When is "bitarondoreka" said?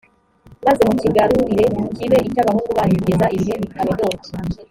3.61-4.29